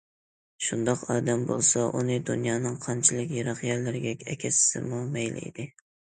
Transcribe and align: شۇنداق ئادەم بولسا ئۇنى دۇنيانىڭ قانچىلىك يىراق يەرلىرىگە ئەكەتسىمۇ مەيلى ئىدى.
شۇنداق 0.67 1.01
ئادەم 1.15 1.41
بولسا 1.49 1.83
ئۇنى 1.99 2.15
دۇنيانىڭ 2.29 2.79
قانچىلىك 2.85 3.33
يىراق 3.35 3.61
يەرلىرىگە 3.67 4.15
ئەكەتسىمۇ 4.33 5.03
مەيلى 5.19 5.45
ئىدى. 5.51 5.67